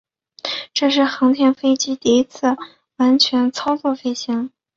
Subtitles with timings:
[0.73, 2.57] 这是航天飞机第一次
[2.95, 4.49] 完全操作飞行。